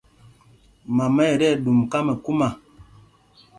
Mama 0.95 1.21
ɛ 1.31 1.33
tí 1.39 1.45
ɛɗum 1.53 1.79
kámɛkúma. 1.91 2.47